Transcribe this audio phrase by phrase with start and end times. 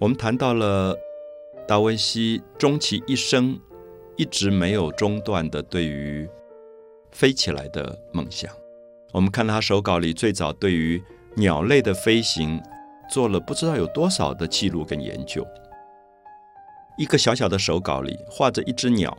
[0.00, 0.96] 我们谈到了
[1.68, 3.60] 达文西终其一生
[4.16, 6.26] 一直没有中断的对于
[7.12, 8.50] 飞起来的梦想。
[9.12, 11.02] 我们看他手稿里最早对于
[11.36, 12.58] 鸟类的飞行
[13.10, 15.46] 做了不知道有多少的记录跟研究。
[16.96, 19.18] 一个小小的手稿里画着一只鸟，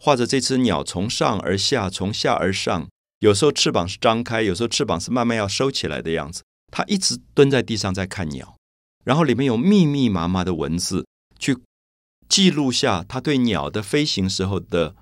[0.00, 2.88] 画着这只鸟从上而下，从下而上，
[3.20, 6.42] 有时候翅膀是张开，有时候翅膀是慢慢要收起来的样子。
[6.72, 8.56] 他一直蹲在地上在看鸟。
[9.04, 11.06] 然后里面有密密麻麻的文字，
[11.38, 11.56] 去
[12.28, 14.96] 记录下他对鸟的飞行时候的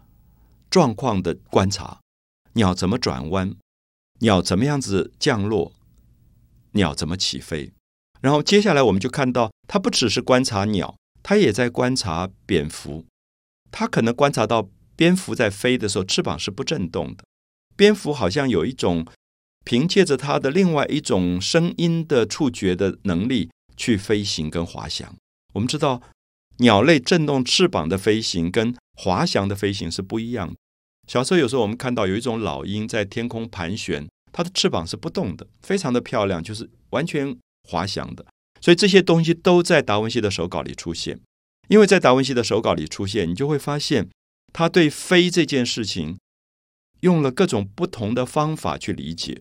[0.69, 2.01] 状况的观察：
[2.55, 3.55] 鸟怎么转弯，
[4.19, 5.73] 鸟怎么样子降落，
[6.73, 7.73] 鸟怎么起飞。
[8.21, 13.05] 然后接下来我们就看到，他不只是观察鸟，他也在观察蝙蝠。
[13.71, 17.25] 他可能观察到蝙蝠在飞的时候，翅膀是不震动的。
[17.77, 19.07] 蝙蝠好像有一种
[19.65, 23.51] 凭借着它的另外一种声音的触觉的能力。
[23.77, 25.15] 去飞行跟滑翔，
[25.55, 26.03] 我们知道
[26.59, 30.55] 鸟类震动翅膀的飞行跟滑翔的飞行是不一样的。
[31.09, 37.37] 小时候有时候我们看到有一种老鹰在天空盘旋，它的翅膀是不动的，非常的漂亮，就是完全
[37.69, 38.25] 滑翔的。
[38.61, 41.19] 所以这些东西都在达文西的手稿里出现。
[41.69, 44.09] 因为在达文西的手稿里出现，你就会发现
[44.53, 46.19] 他对飞这件事情
[47.01, 49.41] 用了各种不同的方法去理解。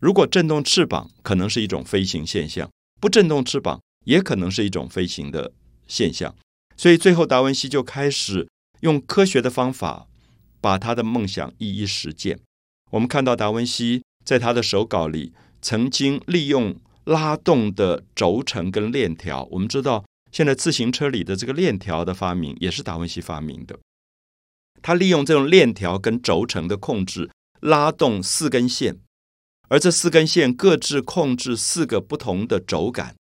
[0.00, 2.70] 如果震动翅膀可能是一种飞行现象。
[3.02, 5.50] 不震动翅膀也可能是一种飞行的
[5.88, 6.36] 现象，
[6.76, 8.48] 所以最后达文西就开始
[8.82, 10.06] 用科学的方法
[10.60, 12.38] 把他的梦想一一实践。
[12.92, 19.48] 我们看到达文西在他的手稿里曾经利用拉动的轴承跟链条。
[19.50, 23.80] 我们知道，现在自行车里的这个链条的发明也是达文西发明的。
[24.80, 28.98] 他利用这种链条跟轴承的控制，拉动四根线。
[29.72, 33.16] 而这四根线各自控制四个不同的轴感，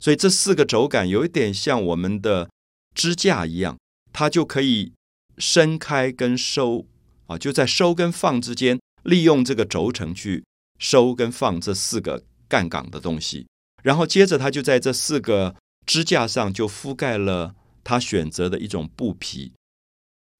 [0.00, 2.50] 所以这四个轴感有一点像我们的
[2.92, 3.78] 支架一样，
[4.12, 4.92] 它就可以
[5.38, 6.88] 伸开跟收
[7.28, 10.42] 啊，就在收跟放之间，利用这个轴承去
[10.76, 13.46] 收跟放这四个杠杆的东西。
[13.84, 15.54] 然后接着，它就在这四个
[15.86, 17.54] 支架上就覆盖了
[17.84, 19.52] 他选择的一种布皮，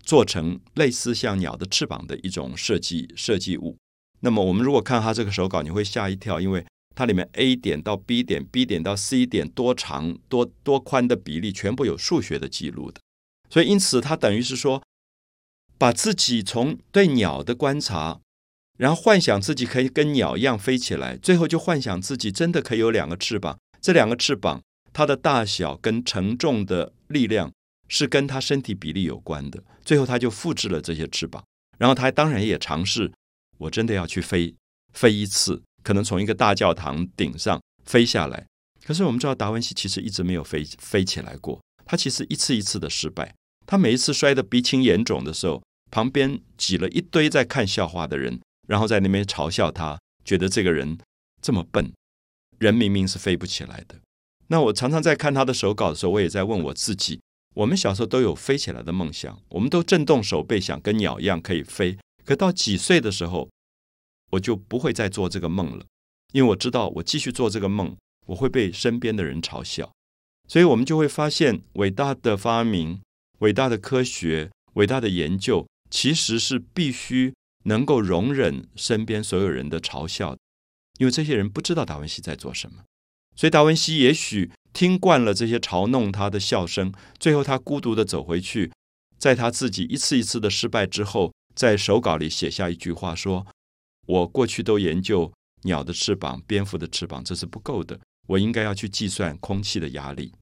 [0.04, 3.78] 做成类似像鸟的翅膀的一种设计设计物。
[4.24, 13.00] 那么我们如果看他这个手稿，你会吓一跳，因为它里面 A 点到 B 点、B 点到 C 点多长、多多宽的比例，全部有数学的记录的。
[13.50, 14.82] 所以因此，他等于是说，
[15.76, 18.20] 把自己从对鸟的观察，
[18.78, 23.58] 然后幻想自己可以跟鸟一样飞起来，最后就幻想自己真的可以有两个翅膀。
[23.80, 24.62] 这两个翅膀
[24.92, 27.50] 它的大小跟承重的力量
[27.88, 29.62] 是跟他身体比例有关的。
[29.84, 31.42] 最后他就复制了这些翅膀，
[31.78, 33.10] 然后他当然也尝试。
[33.62, 34.54] 我真的要去飞
[34.92, 38.46] 飞一次，可能从一个大教堂顶上飞下来。
[38.84, 41.60] 可是我们知道，达文西其实一直没有飞飞起来过。
[41.84, 43.34] 他其实一次一次的失败。
[43.66, 50.98] 他每一次摔得鼻青眼肿的时候，旁边挤了一堆在看笑话的人，然后在那边嘲笑他，觉得这个人
[51.40, 51.92] 这么笨，
[52.58, 54.00] 人明明是飞不起来的。
[54.48, 57.20] 那我常常在看他的手稿的时候，我也在问我自己：
[57.54, 61.96] 我们小时候都有飞起来的梦想，我们都震动手背，想跟鸟一样可以飞。
[62.24, 63.48] 可到几岁的时候，
[64.32, 65.86] 我就不会再做这个梦了，
[66.32, 69.90] 因为我知道我继续做这个梦，我会被身边的人嘲笑。
[70.48, 73.00] 所以，我们就会发现，伟大的发明、
[73.38, 77.32] 伟大的科学、伟大的研究，其实是必须
[77.64, 80.36] 能够容忍身边所有人的嘲笑，
[80.98, 82.84] 因为这些人不知道达文西在做什么。
[83.36, 88.72] 所以，达文西也许听惯了这些嘲弄他的笑声，最后他孤独的走回去，
[89.18, 91.32] 在他自己一次一次的失败之后。
[91.54, 93.46] 在手稿里写下一句话，说
[94.06, 95.32] ：“我过去都研究
[95.62, 97.98] 鸟的翅膀、蝙蝠的翅膀，这是不够的。
[98.28, 100.32] 我应该要去计算空气的压力。”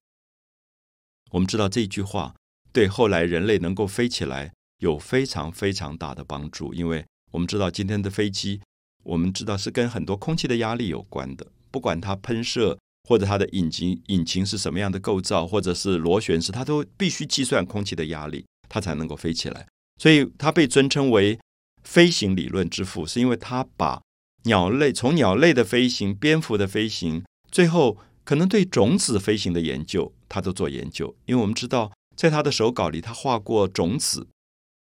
[1.32, 2.34] 我们知道这句话
[2.72, 8.60] 对后来人类能够飞起来有非常非常大的帮助，因为我们知道今天的飞机，
[9.04, 11.46] 我们知道是跟很多空气的压力有关的。
[11.70, 12.76] 不管它喷射
[13.08, 19.66] 或者它的引擎引擎是什么样的构造，或者是螺旋式，它都必须计算空气的压力，它才能够飞起来。
[19.98, 21.38] 所以，它被尊称为
[21.82, 24.02] 飞行理论之父，是因为他把
[24.44, 31.14] 鸟类从鸟类的飞行、蝙蝠的飞行，最后可能对种子飞行的研究，他都做研究。
[31.26, 34.26] 因为我们知道，在他的手稿里，他画过种子，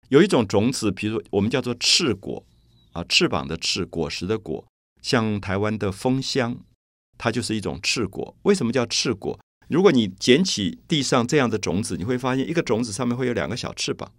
[0.10, 2.46] 有一种种子，比如我们叫做翅果
[2.94, 4.66] 啊，翅膀的翅，果实的果，
[5.02, 6.58] 像台湾的枫香，
[7.18, 8.36] 它就是一种翅果。
[8.44, 9.40] 为什么叫翅果？
[9.68, 14.12] 如果你捡起地上这样的种子，你会发现一个种子上面会有两个小翅膀。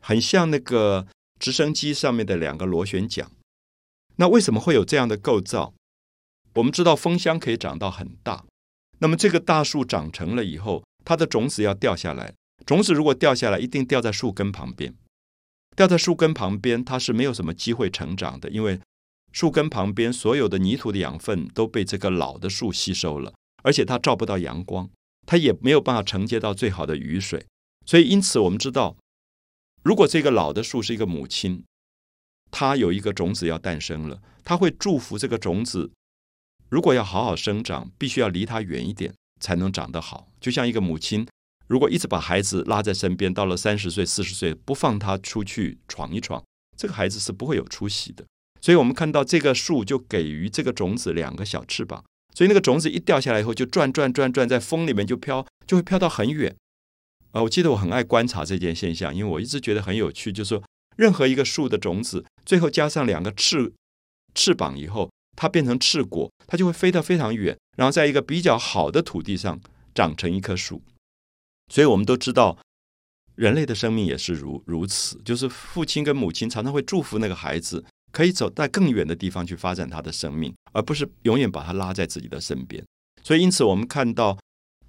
[0.00, 1.06] 很像那个
[1.40, 3.28] 直升机上面的两个螺旋桨。
[4.16, 5.74] 那为什么会有这样的构造？
[6.54, 8.44] 我们知道风箱可以长到很大，
[8.98, 12.34] 那么这个大树长成了以后，它的种子要掉下来，
[12.66, 14.94] 种子如果掉下来，一定掉在树根旁边。
[15.74, 18.80] 掉在树根旁边，它是没有什么机会成长的，因为
[19.32, 23.32] 树根旁边所有的泥土的养分都被这个老的树吸收了，
[23.62, 24.90] 而且它照不到阳光，
[25.24, 27.46] 它也没有办法承接到最好的雨水。
[27.86, 28.96] 所以，因此我们知道，
[29.82, 31.64] 如果这个老的树是一个母亲，
[32.50, 35.90] 它有一个种子要诞生了，它会祝福这个种子。
[36.68, 40.28] 如果要好好生长，必须要离它远一点，才能长得好。
[40.38, 41.26] 就像一个母亲，
[41.66, 46.44] 如果一直把孩子拉在身边，到了三十岁、四十岁不放他出去闯一闯，
[46.76, 48.24] 这个孩子是不会有出息的。
[48.60, 52.04] 所以，我们看到这个树就给予这个种子两个小翅膀，
[52.34, 56.54] 所以那个种子一掉下来以后，就转转转转，在风里面就飘，就会飘到很远。
[57.32, 60.62] 啊，我记得我很爱观察这件现象，因为我一直觉得很有趣，就是说，
[60.96, 63.72] 任何一个树的种子，最后加上两个翅
[64.34, 65.10] 翅膀以后。
[65.36, 69.58] 它变成翅果，它就会飞得非常远，然后在一个比较好的土地上
[69.94, 70.82] 长成一棵树。
[71.72, 72.58] 所以我们都知道，
[73.36, 77.82] 人类的生命也是如如此，就是父亲跟母亲常常会祝福那个孩子
[78.12, 82.84] 可以走在更远的地方去发展他的生命，而不是永远把他拉在自己的身边。
[83.22, 84.36] 所以，因此我们看到，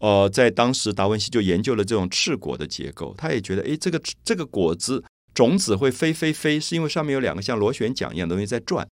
[0.02, 5.04] 呃，在当时达文西就研究了这种赤果的结构，他也觉得，哎，这个这个果子
[5.34, 8.88] 种子会飞飞飞，是因为上面有两个像螺旋桨一样的东西在转。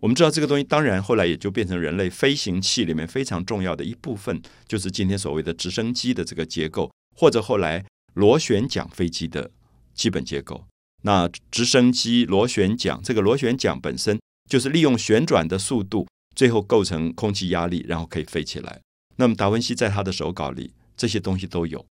[0.00, 7.84] 我们知道这个东西，当然后来也就变成人类飞行器里面非常重要的一部分，就是今天所谓的直升机的这个结构，或者后来
[8.14, 9.50] 螺旋桨飞机的
[9.94, 10.64] 基本结构。
[11.02, 14.18] 那直升机螺旋桨，这个螺旋桨本身
[14.48, 18.80] 就是利用旋转的速度，最后构成空气压力，然后可以飞起来。
[19.16, 21.84] 那么达文西在他的手稿里这些东西都有，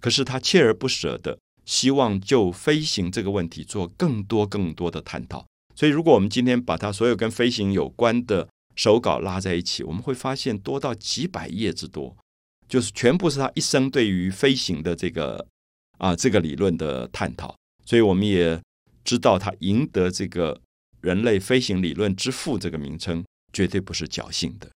[0.00, 5.46] 可是他锲而不舍的希望就飞行这个问题做更多更多的探讨。
[5.74, 12.16] 所以，如果我们今天把他所有跟飞行有关的手稿拉在一起，我们会发现多到几百页之多，
[12.68, 15.46] 就是全部是他一生对于飞行的这个
[15.98, 17.54] 啊这个理论的探讨。
[17.84, 18.60] 所以，我们也
[19.04, 20.60] 知道他赢得这个
[21.00, 24.70] 人类飞行理论之父这个名称，绝对不是侥幸的。